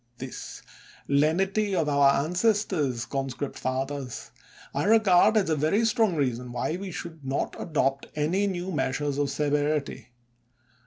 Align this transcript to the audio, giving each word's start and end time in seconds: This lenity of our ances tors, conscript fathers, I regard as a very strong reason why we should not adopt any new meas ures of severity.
This 0.17 0.63
lenity 1.07 1.75
of 1.75 1.87
our 1.87 2.11
ances 2.27 2.67
tors, 2.67 3.05
conscript 3.05 3.59
fathers, 3.59 4.31
I 4.73 4.85
regard 4.85 5.37
as 5.37 5.47
a 5.51 5.55
very 5.55 5.85
strong 5.85 6.15
reason 6.15 6.51
why 6.51 6.75
we 6.77 6.89
should 6.89 7.23
not 7.23 7.55
adopt 7.61 8.07
any 8.15 8.47
new 8.47 8.71
meas 8.71 8.97
ures 8.97 9.19
of 9.19 9.29
severity. 9.29 10.07